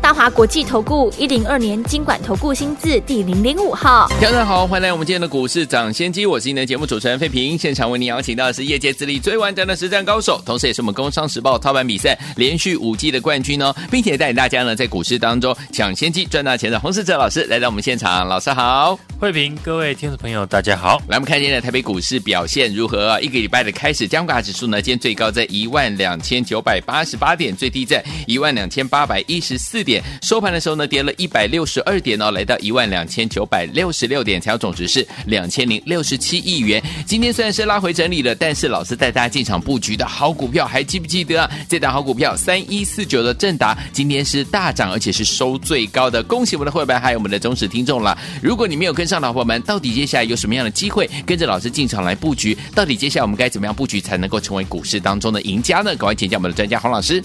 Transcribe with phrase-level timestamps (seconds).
[0.00, 23.20] 大华国际投顾一零二年金管投顾新字第零零五号，大家好，欢迎来我们今天的股市涨先机，我是您的节目主持人费平，现场为您邀请到的是业界资历最完整的实战高手，同时也是我们工商时报操盘比赛连续五季的冠军哦，并且带领大家呢在股市当中抢先机赚大钱的洪世哲老师来到我们现场，老师好，费平，各位听众朋友大家好，来我们看今天的台北股市表现如何？
[23.20, 30.76] 一个礼拜的开始，加权指数呢今天最高在一万两千九百八十八点，最低在一万两千八百一十四点，收盘的时候。
[30.76, 36.82] 呢，跌了一百六十二点哦，来到一万两千九百六十六点，成交总值是两千零六十七亿元。
[37.06, 41.48] 今天虽然是拉回整理了，但是老师带大家进场布局的好股票，还记不记得？
[41.66, 46.22] 这档好股票三一四九的正达，今天是大涨，而且是收最高的。
[46.22, 48.16] 恭喜我们的会员，还有我们的忠实听众了。
[48.42, 52.54] 如果你没有跟上的伙伴们，到底接下来有什么样的机会跟着老师进场来布局？
[52.74, 55.96] 到底接下来我们该怎么样布局才能够成为股市当中的赢家呢？
[55.96, 57.24] 赶快请教我们的专家洪老师。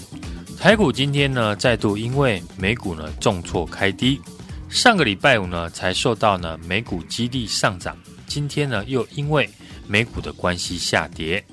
[0.62, 4.20] 台股今天呢，再度因为美股呢重挫开低，
[4.68, 9.50] 上个礼拜五呢才受到呢美股激励上涨，今天呢又因为
[9.88, 11.44] 美股的关系下跌。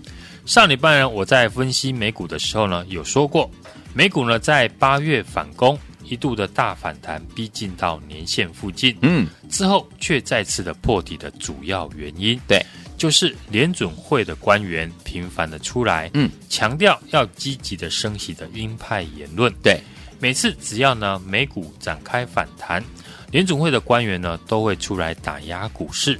[0.45, 3.49] 上礼拜呢我在分析美股的时候呢有说过，
[3.95, 12.63] 美股呢在八月反攻，一度的大反弹逼近到年线附近，嗯，之后却再次的破底的主要原因，对。
[12.99, 19.51] 就是联准会的官员频繁的出来，嗯，强调要积极的升息的鹰派言论。
[19.63, 19.79] 对，
[20.19, 22.83] 每次只要呢美股展开反弹，
[23.31, 26.19] 联准会的官员呢都会出来打压股市。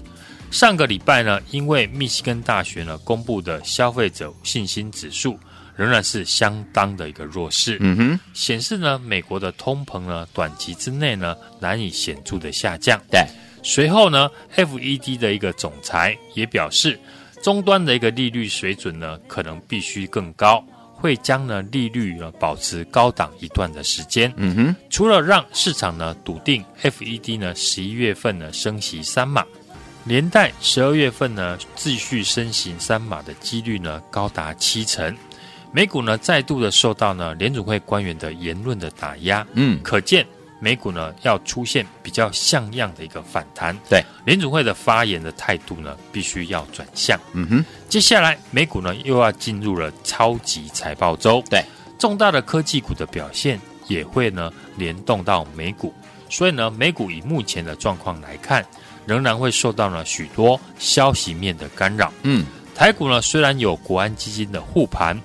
[0.52, 5.38] 上个礼拜呢，因为密西根大学呢公布的消费者信心指数
[5.76, 12.98] 仍然是相当的一个弱势，嗯哼，显示呢美国的通膨呢短期之内呢难以显著的下降。
[13.12, 13.28] 对。
[13.62, 17.00] 随后呢，FED 的一个总裁也表示，
[17.42, 24.34] 终端的一个利率水准呢，可能必须更高，会将呢利率呢保持高档一段的时间。
[24.38, 29.46] 嗯哼，除了让市场呢笃定 FED 呢十一月份呢升息三码，
[30.06, 35.16] 连带十二月份呢继续升息三码的几率呢高达七成，
[35.72, 39.46] 美股呢再度的受到呢联准会官员的言论的打压。
[39.54, 40.26] 嗯，可见。
[40.60, 47.18] 美股呢要出现比较像样的一个反弹，对联储会的发言的态度呢，必须要转向。
[47.34, 51.64] 嗯哼，接下来美股呢又要进入了超级财报周，对
[51.98, 55.94] 重大的科技股的表现也会呢联动到美股，
[56.30, 58.66] 所以呢美股以目前的状况来看，
[59.06, 62.14] 仍然会受到了许多消息面的干扰。
[62.24, 62.46] 嗯，
[62.76, 65.18] 台股呢虽然有国安基金的护盘，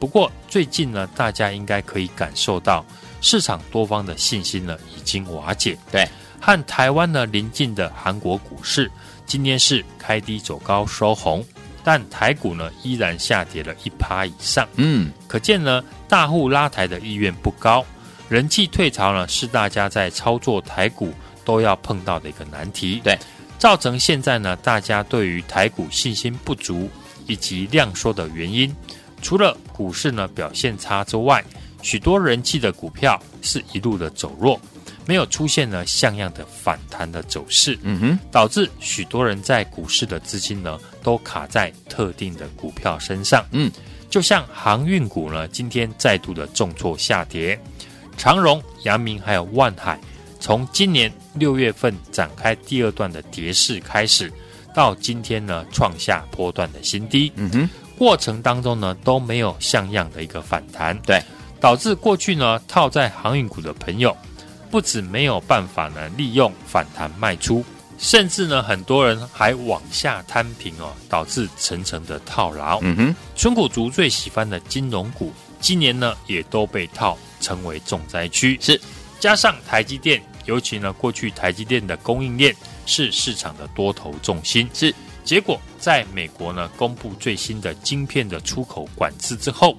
[0.00, 2.84] 不过最近呢大家应该可以感受到。
[3.20, 6.08] 市场多方的信心呢已经瓦解，对，
[6.40, 8.90] 和台湾呢临近的韩国股市
[9.26, 11.44] 今天是开低走高收红，
[11.84, 17.84] 但台股呢依然下跌了一趴以上，嗯，可见呢大户拉抬的意愿不高，
[18.28, 21.12] 人气退潮呢是大家在操作台股
[21.44, 23.18] 都要碰到的一个难题，对，
[23.58, 26.88] 造成现在呢大家对于台股信心不足
[27.26, 28.74] 以及量缩的原因，
[29.20, 31.44] 除了股市呢表现差之外。
[31.82, 34.60] 许多人气的股票是一路的走弱，
[35.06, 43.70] 没有出现呢像样的反弹的走势，嗯哼，导致许多人在股市的资金呢都卡在特定的股票身上，嗯，
[44.08, 47.58] 就像航运股呢，今天再度的重挫下跌，
[48.16, 49.98] 长荣、阳明还有万海，
[50.38, 54.30] 从今年六月份展开第二段的跌势开始，
[54.74, 61.20] 到今天呢创下波段的新低，嗯哼，过程当中呢都没有像样的一个反弹，对。
[61.60, 64.16] 导致过去呢套在航运股的朋友，
[64.70, 67.62] 不止没有办法呢利用反弹卖出，
[67.98, 72.78] 甚至呢很多人还往下摊平哦，导致层层的套牢。
[72.82, 78.58] 嗯哼，存股族最喜欢的金融股，今年呢也都被套，成为重灾区。
[78.62, 78.80] 是，
[79.20, 82.56] 加上台积电，尤其呢过去台积电的供应链
[82.86, 84.66] 是市场的多头重心。
[84.72, 89.76] 是，结果在美国呢公布最新的晶片的出口管制之后。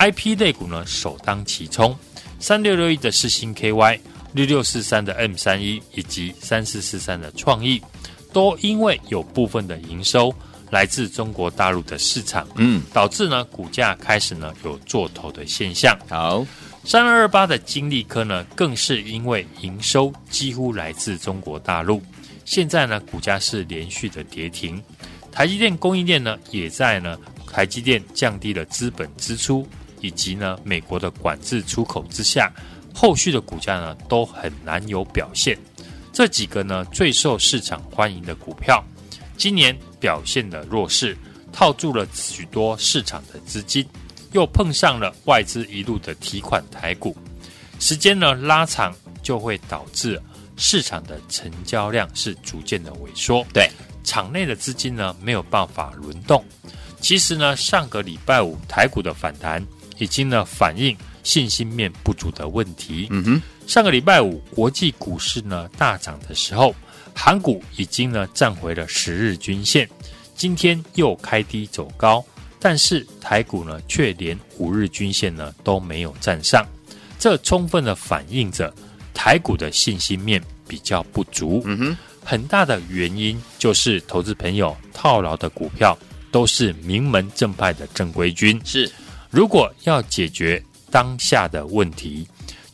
[0.00, 1.94] I P 类股呢首当其冲，
[2.38, 4.00] 三六六一的世星 K Y、
[4.32, 7.82] 六六四三的 M 三一以及三四四三的创意，
[8.32, 10.34] 都因为有部分的营收
[10.70, 15.94] 来自中国大陆的市场，嗯，导致呢股价开始呢有做头的现象。
[16.08, 16.46] 好，
[16.82, 22.02] 三二二八的金利科呢，更是因为营收几乎来自中国大陆，
[22.46, 24.82] 现在呢股价是连续的跌停。
[25.30, 27.18] 台积电供应链呢也在呢，
[27.52, 29.68] 台积电降低了资本支出。
[30.00, 32.52] 以及呢美国的管制出口之下，
[32.94, 35.58] 后续的股价呢都很难有表现。
[36.12, 38.84] 这几个呢最受市场欢迎的股票，
[39.36, 41.16] 今年表现的弱势，
[41.52, 43.86] 套住了许多市场的资金，
[44.32, 47.16] 又碰上了外资一路的提款台股，
[47.78, 50.20] 时间呢拉长，就会导致
[50.56, 53.46] 市场的成交量是逐渐的萎缩。
[53.52, 53.70] 对，
[54.02, 56.44] 场内的资金呢没有办法轮动。
[57.00, 59.64] 其实呢，上个礼拜五台股的反弹
[60.00, 63.06] 已经呢反映信心面不足的问题。
[63.10, 66.74] 嗯哼，上个礼拜五国际股市呢大涨的时候，
[67.14, 69.88] 韩股已经呢站回了十日均线，
[70.34, 72.24] 今天又开低走高，
[72.58, 76.66] 但是台股呢却连五日均线呢都没有站上，
[77.18, 78.74] 这充分的反映着
[79.14, 81.62] 台股的信心面比较不足。
[81.66, 85.96] 嗯哼，很大的原因就是投资朋友套牢的股票。
[86.32, 88.60] 都是名门正派的正规军。
[88.64, 88.88] 是，
[89.30, 92.26] 如果要解决当下的问题，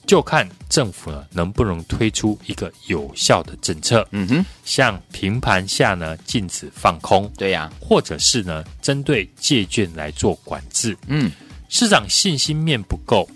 [0.07, 4.07] 就看政府呢能不能推出一个有效的政策。
[4.11, 10.97] 嗯哼，像平盘下呢禁止放空，对呀、啊，或者是呢针对借券来做管制。
[11.07, 11.31] 嗯，
[11.69, 13.29] 市场信心面不够，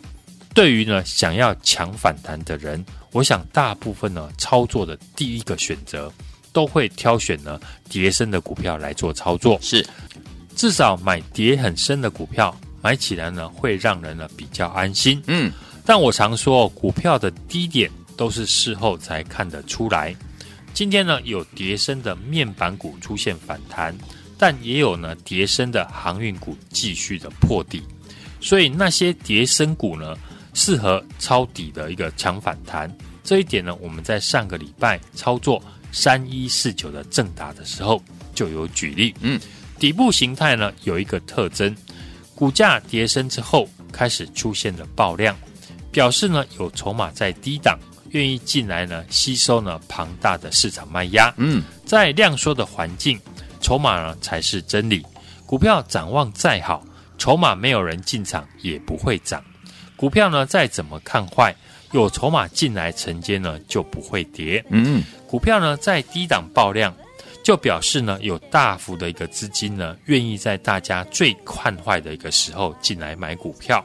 [0.54, 6.12] 对于呢想要抢反弹的人，我想大部分呢操作的第一个选择。
[6.52, 9.86] 都会挑选呢跌深的股票来做操作，是
[10.56, 15.22] 至少买跌很深的股票，买起来呢会让人呢比较安心。
[15.26, 15.52] 嗯，
[15.84, 20.14] 但我常说股票的低点都是事后才看得出来。
[20.72, 23.96] 今天呢有跌升的面板股出现反弹，
[24.38, 27.82] 但也有呢跌升的航运股继续的破底，
[28.40, 30.16] 所以那些跌升股呢
[30.54, 32.90] 适合抄底的一个强反弹。
[33.22, 35.62] 这一点呢我们在上个礼拜操作。
[35.92, 38.00] 三一四九的正达的时候
[38.32, 39.40] 就有举例，嗯，
[39.76, 41.74] 底部形态呢有一个特征，
[42.40, 45.36] 股价跌升之后开始出现了爆量，
[45.92, 47.78] 表示呢有筹码在低档
[48.12, 53.20] 愿意进来呢吸收呢庞大的市场卖压，嗯，在量缩的环境，
[53.60, 55.04] 筹码呢才是真理。
[55.44, 56.82] 股票展望再好，
[57.18, 59.44] 筹码没有人进场也不会涨。
[59.94, 61.54] 股票呢再怎么看坏，
[61.92, 65.02] 有筹码进来承接呢就不会跌，嗯。
[65.28, 66.96] 股票呢在低档爆量，
[67.42, 73.84] 就表示呢有大幅的一个资金呢愿意在大家最看坏的一个时候进来买股票。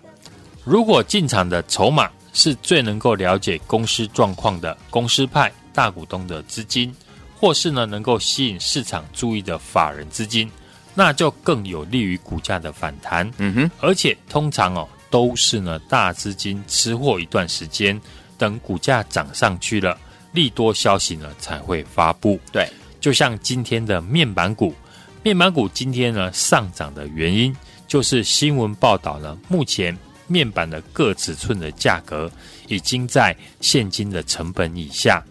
[0.64, 6.94] 如果进场的筹码是最能够了解公司状况的公司派大股东的资金，
[7.40, 10.50] 或是呢能够吸引市场注意的法人资金，
[10.94, 13.32] 那就更有利于股价的反弹。
[13.38, 18.00] 嗯哼，而且通常哦都是呢大资金吃货一段时间，
[18.38, 19.98] 等股价涨上去了。
[20.34, 22.70] 利多消息呢才会发布，对，
[23.06, 24.74] 就像今天的面板股，
[25.22, 27.56] 面板股今天呢上涨的原因，
[27.88, 32.32] 就是新闻报道呢，目前面板的各尺寸的价格
[32.68, 35.24] 已经在现金的成本以下，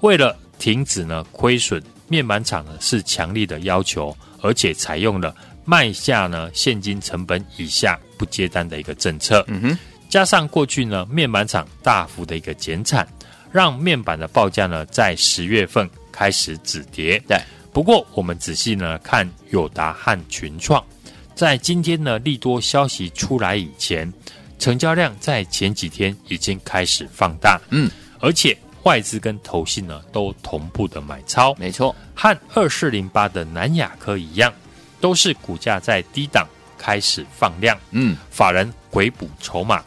[0.00, 5.36] 为了停止呢亏损，面板厂呢是强力的要求，而且采用了
[5.66, 9.78] 卖下呢现金成本以下不接单的一个政策，嗯哼，
[10.08, 13.06] 加上过去呢面板厂大幅的一个减产。
[13.50, 17.22] 让面板的报价呢，在十月份开始止跌。
[17.28, 17.40] 对，
[17.72, 20.84] 不过我们仔细呢看友达和群创，
[21.32, 24.12] 在今天呢利多消息出来以前，
[24.58, 27.60] 成交量在前几天已经开始放大。
[27.70, 31.54] 嗯，而且外资跟投信呢都同步的买超。
[31.54, 34.52] 没错，和二四零八的南亚科一样，
[35.00, 36.44] 都是股价在低档
[36.76, 37.78] 开始放量。
[37.92, 39.84] 嗯，法人回补筹码。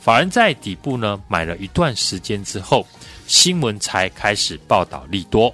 [0.00, 2.86] 法人在底部呢买了一段时间之后，
[3.26, 5.52] 新闻才开始报道利多，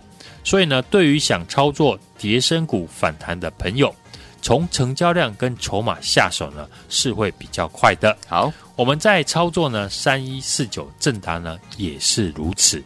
[0.48, 3.94] 所以呢，对于想操作跌升股反弹的朋友，
[4.40, 8.16] 从成交量跟筹码下手呢是会比较快的。
[8.26, 12.82] 好，我们在操作呢三一四九正达呢也是如此。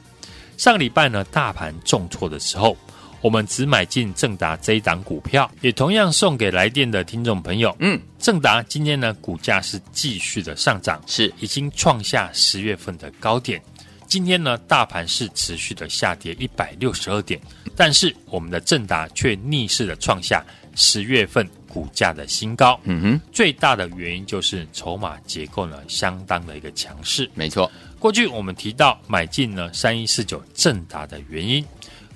[0.57, 2.76] 上礼拜呢大盘重挫的时候，
[3.21, 7.76] 我们只买进正达这一档股票，也同样送给来电的听众朋友。
[7.78, 13.62] 嗯，正达今天呢股价是继续的上涨，是已经创下十月份的高点。
[14.12, 17.40] 今天呢大盘是持续的下跌一百六十二点，
[17.75, 22.78] 但是我们的正达却逆势的创下十月份股价的新高。
[22.83, 27.26] 嗯哼，最大的原因就是筹码结构呢相当的一个强势。
[27.33, 31.64] 没错，过去我们提到买进呢三一四九正达的原因。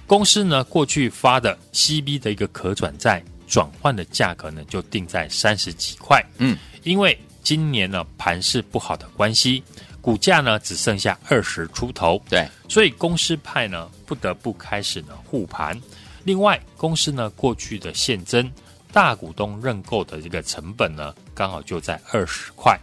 [0.06, 6.22] 公司呢，过去发的 CB 的一个可转债转换的价格呢，就定在三十几块。
[6.36, 9.62] 嗯，因为今年呢盘势不好的关系，
[10.06, 12.22] 股价呢只剩下二十出头。
[12.30, 15.76] 对，所以公司派呢不得不开始呢护盘。
[16.22, 18.48] 另外，公司呢过去的现增
[18.92, 22.78] 大股东认购的这个成本呢，刚好就在二十块。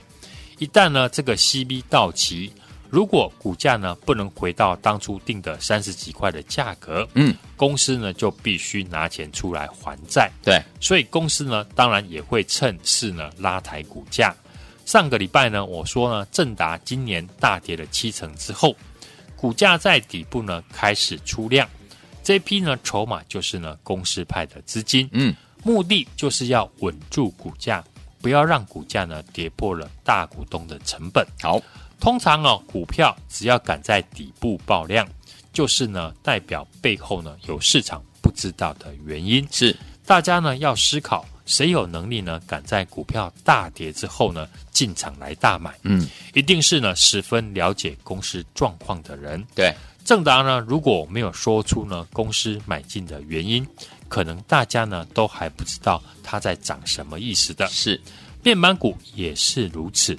[0.58, 2.52] 一旦呢这个 CB 到期，
[2.90, 10.30] 如果股价呢不能回到当初定的三十几块的价格，嗯，公司呢就必须拿钱出来还债。
[10.44, 14.36] 对，所以公司呢当然也会趁势呢拉抬股价。
[14.86, 18.76] 上个礼拜呢我说呢，正达今年大跌了七成之后，
[19.36, 21.68] 股价在底部呢开始出量，
[22.24, 27.84] 这批呢筹码就是呢公司派的资金，嗯，目的就是要稳住股价，
[28.22, 31.26] 不要让股价呢跌破了大股东的成本。
[31.42, 31.62] 好。
[32.00, 35.08] 通常哦，股票只要敢在底部爆量，
[35.54, 39.48] 就是呢代表背后呢有市场不知道的原因。
[39.50, 39.74] 是
[40.06, 45.74] 大家呢要思考，谁有能力呢敢在股票大跌之后呢进场来大买？
[45.84, 49.44] 嗯，一定是呢十分了解公司状况的人。
[49.56, 49.74] 对，
[50.06, 53.68] 正达呢如果没有说出呢公司买进的原因，
[54.08, 57.68] 可能大家呢都还不知道它在涨什么意思的。
[57.68, 58.00] 是，
[58.44, 60.18] 面板股也是如此。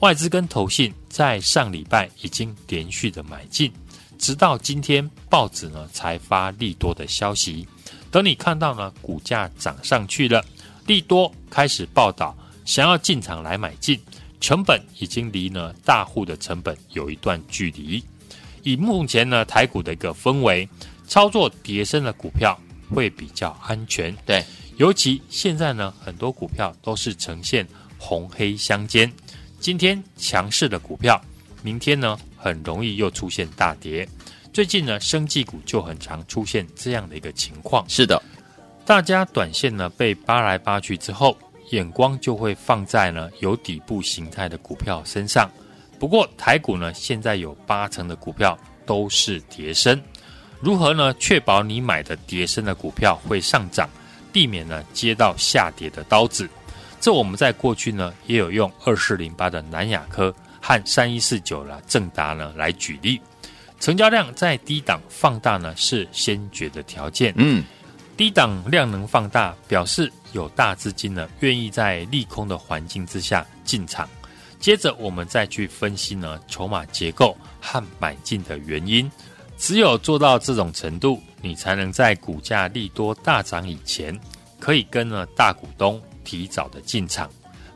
[0.00, 3.72] 外资跟投信在上礼拜已经连续的买进，
[4.18, 7.66] 直到今天报纸呢才发利多的消息。
[8.10, 10.44] 等你看到呢股价涨上去了，
[10.86, 13.98] 利多开始报道，想要进场来买进，
[14.40, 18.02] 成本已经离呢大户的成本有一段距离。
[18.62, 20.68] 以目前呢台股的一个氛围，
[21.06, 22.58] 操作跌升的股票
[22.90, 24.14] 会比较安全。
[24.26, 24.44] 对，
[24.76, 27.66] 尤其现在呢很多股票都是呈现
[27.98, 29.10] 红黑相间。
[29.60, 31.20] 今天强势的股票，
[31.62, 34.06] 明天呢很容易又出现大跌。
[34.52, 37.84] 最近呢，生技股就很常出现这样的一个情况。
[37.88, 38.22] 是的，
[38.86, 41.36] 大家短线呢被扒来扒去之后，
[41.70, 45.50] 眼光就会放在呢有底部形态的股票身上。
[45.98, 49.98] 不过台股呢现在有八成的股票都是跌升，
[50.60, 53.88] 如何呢确保你买的跌升的股票会上涨，
[54.30, 56.46] 避免呢接到下跌的刀子？
[57.00, 63.18] 这我们在过去呢，也有用二四零八的南亚科和三一四九的正达呢来举例，
[63.80, 67.32] 成交量在低档放大呢是先决的条件。
[67.36, 67.64] 嗯，
[68.16, 74.08] 低档量能放大，表示有大资金呢愿意在利空的环境之下进场。
[74.58, 79.10] 接着我们再去分析呢筹码结构和买进的原因。
[79.56, 84.18] 只有做到这种程度，你才能在股价利多大涨以前，
[84.58, 86.02] 可以跟呢大股东。
[86.24, 87.28] 提早的进场，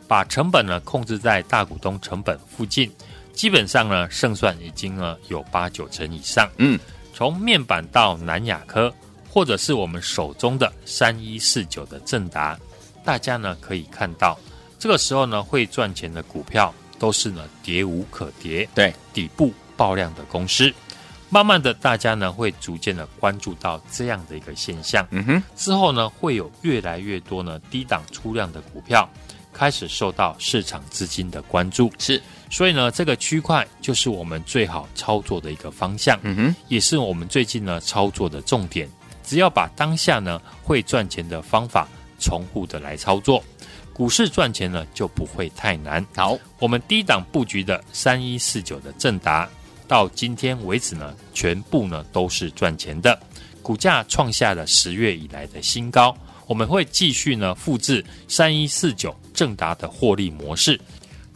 [0.08, 2.90] 把成本呢控制在大股东成本附近，
[3.34, 6.48] 基本上呢胜算已经呢有八九成以上。
[6.56, 6.80] 嗯，
[7.12, 8.90] 从面板到南亚科，
[9.30, 12.58] 或者是我们手中的三一四九的正达，
[13.04, 14.38] 大家呢可以看到，
[14.78, 20.72] 这个时候呢会赚钱的股票都是呢跌无可跌，对底部爆量的公司。
[21.30, 25.06] 慢慢的，大家呢会逐渐的关注到这样的一个现象。
[25.10, 29.06] 嗯哼，之后呢，会有越来越多呢低档出量的股票
[29.52, 31.92] 开始受到市场资金的关注。
[31.98, 32.20] 是，
[32.50, 36.18] 所以呢，这个区块就是我们最好操作的一个方向。
[36.22, 38.88] 嗯哼，也是我们最近呢操作的重点。
[39.28, 41.86] 只要把当下呢会赚钱的方法
[42.18, 43.44] 重复的来操作，
[43.92, 46.04] 股市赚钱呢就不会太难。
[46.16, 49.46] 好，我们低档布局的三一四九的正达。
[49.86, 53.18] 到今天为止呢，全部呢都是赚钱的，
[53.62, 56.16] 股价创下了十月以来的新高。
[56.46, 60.80] 我们会继续呢复制三一四九正达的获利模式。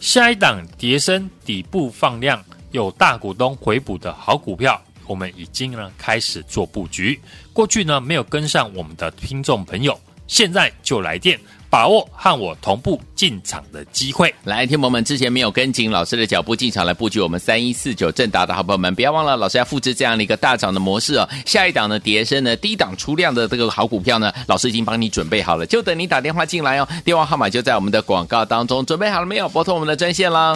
[0.01, 7.19] 下一档叠升底部放量，有大股东回补的好股票，我们已经呢开始做布局。
[7.53, 11.39] 过去呢没有跟上我们的听众朋友，现在就来电。
[11.71, 21.27] 把握和我同步进场的机会，来，听友们之前没有跟紧老师的脚步进场来布局我们三一四九正达的好朋友们，不要忘了，老师要复制这样的一个大涨的模式哦。
[21.47, 26.87] 下一档呢，跌深呢，低档出量的这个好股票呢，老师已经帮你准备好了，就等你打电话进来哦。
[27.07, 29.49] 电话号码就在我们的广告当中，准备好了没有？
[29.49, 30.55] 拨通我们的专线啦。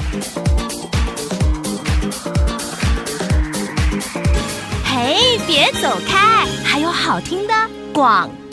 [4.85, 6.36] 嘿，别走开，
[7.07, 7.55] 好听的
[7.95, 8.46] 广。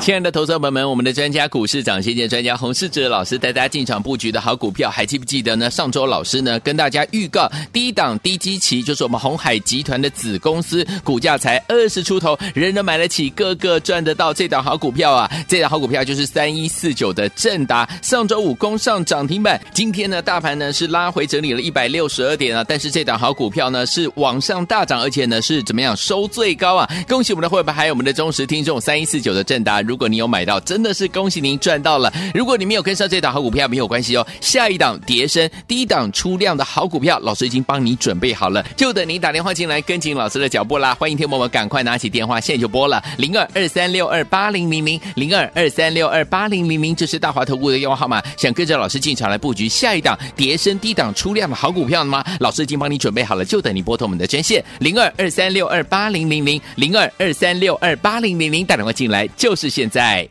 [0.00, 5.68] 亲爱的投资者朋友们，我们的专家股市涨先见专家洪世哲老师带大家进场布局的好股票，还记不记得呢？
[5.70, 15.30] 上周老师呢跟大家预告，低档低基期就是我们鸿海集团的子公司，股价才二十出头，人人买得起，个个赚得到这档好股票啊！
[15.46, 26.88] 这档好股票就是三一四九的正达，上周五攻上涨停板，今天呢大盘呢是拉回整理了一百六十二点啊，但是这档好股票呢是往上大涨，而且呢是怎么样收最高啊？
[27.06, 29.77] 恭喜我们的会员还有我们的忠实听众，三一四九的正达。
[29.82, 32.12] 如果你有买到，真的是恭喜您赚到了。
[32.34, 34.26] 如果你没有跟上这档好股票，没有关系哦。
[34.40, 40.94] 下一档跌深低档出量的好股票，老师已经帮你准备好了，就等您打电话进来跟紧老师的脚步啦。
[40.94, 48.22] 欢迎听友们赶快拿起电话，现在就拨了零二二三六二八零零零零二二三六二八零零零，这是大华投顾的电话号码。
[48.36, 52.24] 想跟着老师进场来布局下一档跌深低档出量的好股票吗？
[52.40, 60.28] 老师已经帮你准备好了，就等你拨通我们的专线零二二三六二八零零零零二二三六二八零零零，打电话进来就是现在。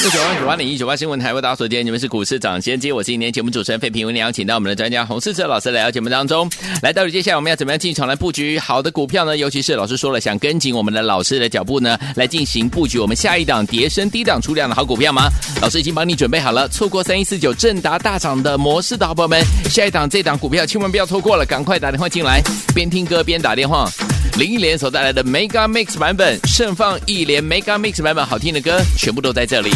[0.00, 6.50] 六九八九八零一九八新闻台为大家所见，你们是股市涨先机，我是今天节目主持人费平，为您邀请到我们的专家洪世哲老师来到节目当中。
[6.82, 9.36] 来到了接下来我们要怎么样进场来布局好的股票呢？
[9.36, 15.28] 尤其是老师说了，想跟紧我们的老师的脚步呢，来进行布局我们下一档跌升低档出量的好股票吗？
[15.60, 22.40] 老师已经帮你准备好了，错过三一四九正达大涨的模式的好朋友们，下一档这档股票千万不要错过了，赶快打电话进来，
[22.74, 23.90] 边听歌边打电话。
[24.38, 29.72] 林忆莲所带来的 Mega Mix 版本，盛放忆莲 Mega Mix 版本，好听的歌全部都在这里。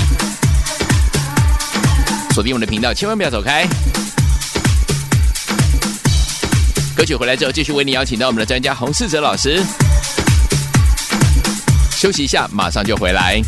[2.32, 3.66] 锁定我们的频道，千万不要走开。
[6.94, 9.60] 歌曲回来之后，继续为你邀请到我们的专家洪世哲老师。
[11.90, 13.42] 休息一下，马上就回来。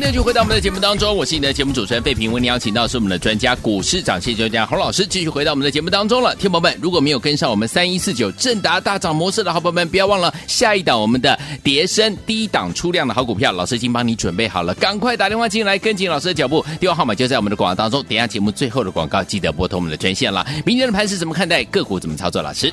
[0.00, 2.32] 欢迎继续回到我们的节目当中，我是你的节目主持人费平。
[2.32, 6.34] 为你邀请到是我们的专家股市涨跌专家洪老师，继续回到我们的节目当中了。
[6.36, 18.02] 听友们，如果没有跟上我们三一四九正达大涨模式的好朋友们，不要忘了下一档我们的跌升低档出量的好股票，老师已经帮你准备好了，赶快打电话进来跟紧老师的脚步，电话号码就在我们的广告当中。
[18.04, 20.46] 等一下节目最后的广告，记得拨通我们的专线了。
[20.64, 21.62] 明天的盘是怎么看待？
[21.64, 22.40] 个股怎么操作？
[22.40, 22.72] 老师，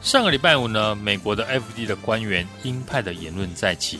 [0.00, 3.98] 上个礼拜五呢，美国的 FD 的官员鹰派的言论再起。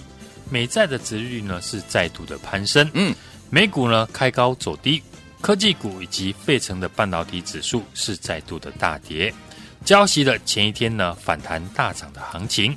[0.51, 3.15] 美债的值率呢是再度的攀升，嗯，
[3.51, 5.03] 美股呢开高走低，
[5.41, 9.33] 科技股以及费城的半导体指数是再度的大跌，
[9.85, 12.77] 交息的前一天呢反弹大涨的行情，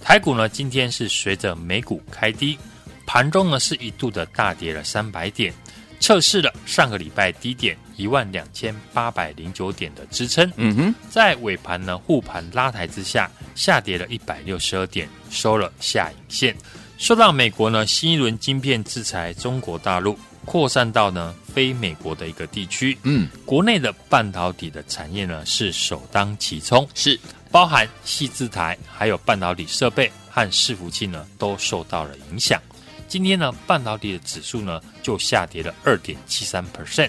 [0.00, 2.58] 台股呢今天是随着美股开低，
[3.06, 5.52] 盘中呢是一度的大跌了三百点，
[6.00, 16.56] 测试了上个礼拜低点一万两千八百零九点的支撑，嗯哼，在尾盘呢护盘拉抬之下，下跌了一百六十二点，收了下影线。
[16.98, 27.18] 受到美国呢新一轮晶片制裁，中国大陆扩散到呢非美国的一个地区，嗯，国内的半导体的产业呢是首当其冲，是。
[27.50, 32.60] 包含细字台，还有半导体设备和伺服器呢都受到了影响。
[33.06, 37.08] 今天呢半导体的指数呢就下跌了二点七三 percent，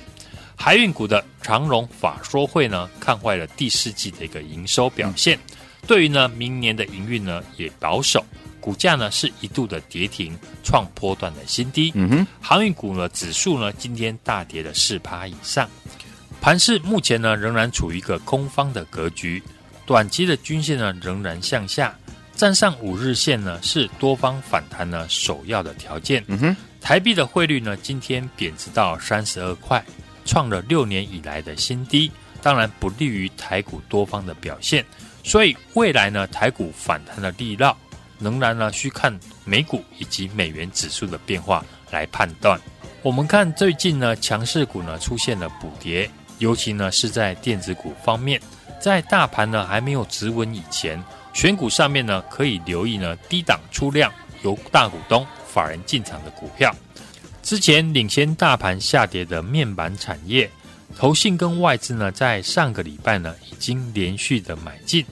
[0.55, 8.23] 海运股的长荣法说会呢看坏了第四季的一个营收表现，嗯、对于呢明年的营运呢也保守。
[8.59, 11.91] 股价呢是一度的跌停，创波段的新低。
[11.95, 15.69] 嗯哼，航运股呢指数呢今天大跌了四趴以上，
[16.41, 19.41] 盘市目前呢仍然处于一个空方的格局，
[19.85, 21.97] 短期的均线呢仍然向下，
[22.35, 26.23] 站上五日线呢是多方反弹呢首要的条件。
[26.27, 29.83] 嗯哼，台币的汇率呢今天贬值到三十二块，
[30.25, 34.85] 创了六年以来的新低，当然不利于台股多方的表现，
[35.23, 37.77] 所以未来呢台股反弹的力道。
[38.19, 42.59] 仍然呢，需看美股以及美元指数的变化来判断。
[43.01, 48.41] 我们看最近呢，强势股呢出现了补跌，尤其呢是在电子股方面，
[48.81, 51.01] 在大盘呢还没有止稳以前，
[51.33, 54.11] 选股上面呢可以留意呢低档出量
[54.43, 56.75] 由大股东法人进场的股票。
[57.41, 60.49] 之前领先大盘下跌的面板产业，
[60.97, 65.05] 投信跟外资呢在上个礼拜呢已经连续的买进，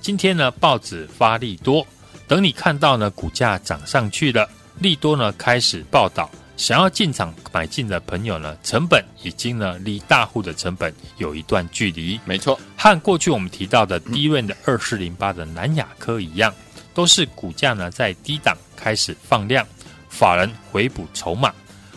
[0.00, 1.86] 今天呢报纸发力多。
[2.26, 12.18] 等你看到呢，股价涨上去了，利多呢开始报道，想要进场买进的朋友呢，成本已经呢离大户的成本有一段距离。
[12.24, 16.52] 没错，和过去我们提到的低润的二四零八的南亚科一样，
[16.94, 19.66] 都是股价呢在低档开始放量，
[20.08, 21.52] 法人回补筹码，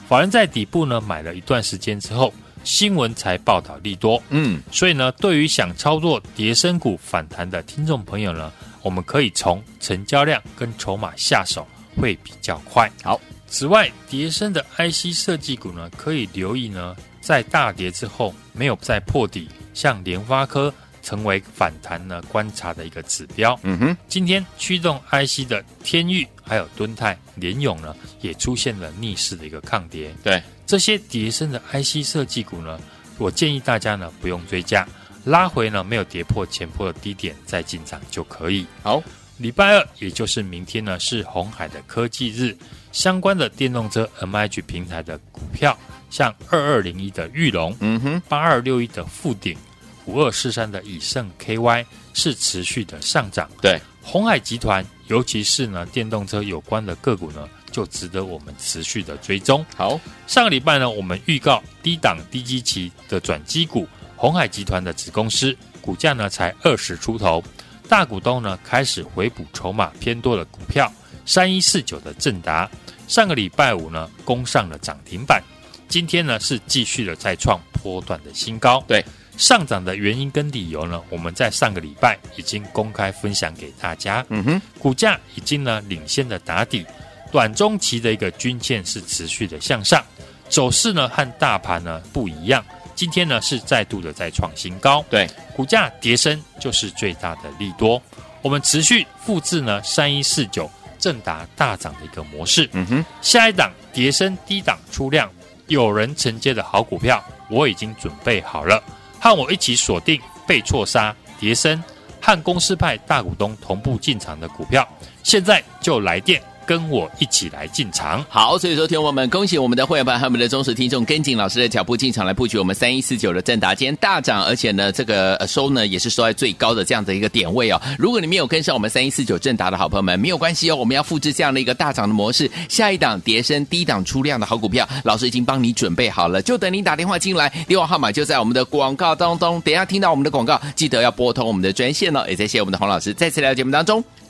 [0.09, 2.33] 法人在底部呢买了一段时间之后，
[2.65, 4.21] 新闻才报道利多。
[4.29, 8.51] 嗯，所以呢，对于想操作跌升股反弹的听众朋友呢。
[8.81, 12.89] 我们可以从成交量跟筹码下手，会比较快。
[13.03, 23.57] 好，此外，叠升的 IC 设计股呢，可以留意呢，在大跌之后没有再破底，像联发科成为反弹呢观察的一个指标。
[23.63, 30.13] 嗯哼，今天驱动 IC 的天钰还有敦泰、联勇呢，也出现了逆势的一个抗跌。
[30.23, 32.79] 对，这些跌升的 IC 设计股呢，
[33.17, 34.87] 我建议大家呢不用追加。
[35.27, 38.65] 拉回呢，没有跌破前波的低点再进场就可以。
[38.81, 39.03] 好，
[39.37, 42.55] 礼拜二也就是明天呢，是红海的科技日，
[42.93, 45.77] 相关的电动车 MIH 平台的股票，
[46.09, 49.57] 像二二零一的裕隆，嗯哼，八二六一的富鼎，
[50.05, 53.49] 五二四三的以盛 KY 是持续的上涨。
[53.61, 59.65] 对，鸿海集团，尤其是呢电动车有关的个股呢，就值得我们持续的追踪。
[59.75, 63.85] 好，上个礼拜呢，我们预告低档低基期的转机股。
[64.17, 67.41] 鸿海集团的子公司股价呢才二十出头，
[67.87, 70.91] 大股东呢开始回补筹码偏多的股票，
[71.25, 72.69] 三一四九的正达
[73.07, 75.41] 上个礼拜五呢攻上了涨停板，
[75.87, 78.83] 今天呢是继续的再创波段的新高。
[78.87, 79.05] 对，
[79.37, 84.25] 上涨的原因跟理由呢，我们在上个礼拜已经公开分享给大家。
[84.29, 86.83] 嗯哼，股价已经呢领先的打底，
[87.31, 90.03] 短中期的一个均线是持续的向上，
[90.49, 92.65] 走势呢和大盘呢不一样。
[92.97, 98.01] 今天呢是再度的再创新高，对，股价跌升就是最大的利多。
[98.41, 102.67] 我们持续复制呢三一四九正达大涨的一个模式。
[102.73, 105.31] 嗯哼，下一档跌升低档出量，
[105.67, 108.81] 有人承接的好股票，我已经准备好了，
[109.19, 111.81] 和我一起锁定被错杀跌升
[112.19, 114.87] 和公司派大股东同步进场的股票，
[115.21, 118.23] 现在就来电跟我一起来进场。
[118.27, 127.81] 好，所以说，听我们恭喜我们的会员朋友和我们的忠实听众，跟紧老师的脚步进场来布局我们三一四九的正达，今天大涨，而且呢，这个收呢也是收在最高的这样的一个点位哦。
[127.97, 139.61] 如果你没有跟上我们三一四九正达的好朋友们，没有关系哦，我们要复制这样的一个大涨的模式，下一档跌升低档出量的好股票，老师已经帮你准备好了，就等你打电话进来，电话号码就在我们的广告当中。
[139.61, 142.25] 等一下听到我们的广告，记得要拨通我们的专线哦。
[142.27, 144.03] 也谢谢我们的洪老师再次来到节目当中，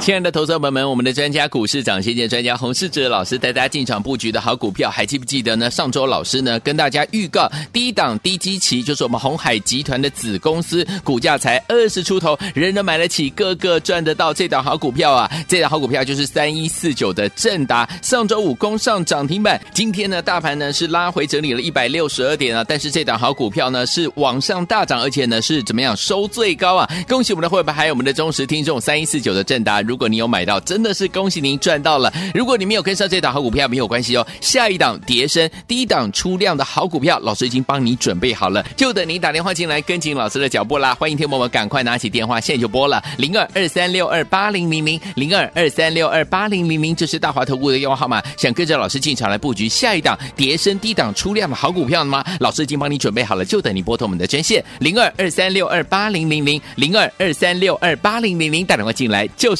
[0.00, 5.70] 亲爱的投资者朋友们，我们的专家股市长先见专家洪世哲老师带大家进场布局的好股票，还记不记得呢？
[5.70, 15.30] 上周老师呢跟大家预告，低档低基期就是我们鸿海集团的子公司，股价才二十出头，人人买得起，个个赚得到这档好股票啊！
[15.46, 26.88] 这档好股票就是三一四九的正达，上周五攻上涨停板，今天呢大盘呢是拉回整理了一百六十二点啊，但是这档好股票呢是往上大涨，而且呢是怎么样收最高啊？
[27.06, 29.69] 恭喜我们的会员，还有我们的忠实听众，三一四九的正达。
[29.70, 32.12] 啊如果你有买到，真的是恭喜您赚到了。
[32.34, 34.26] 如果你没有跟上这档好股票，没有关系哦。
[34.40, 40.94] 下一档跌深低档出量的好股票，老师已经帮你准备好了，就等您打电话进来跟紧老师的脚步啦。
[40.94, 48.22] 欢迎听友们赶快拿起电话，现在就拨了零二二三六二八零零零零二二三六二八零零零，这是大华投顾的电话号码。
[48.36, 52.24] 想跟着老师进场来布局下一档跌深低档出量的好股票吗？
[52.40, 59.59] 老师已经帮你准备好了，就等你拨通我们的专线零二二三六二八零零零零二二三六二八零零零，打电话进来就是